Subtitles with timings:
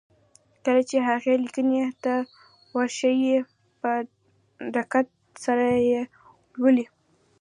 [0.65, 2.13] کله چې هغې ليکنې ته
[2.75, 3.13] ور شئ
[3.81, 3.91] په
[4.75, 5.07] دقت
[5.45, 6.01] سره يې
[6.61, 6.85] ولولئ.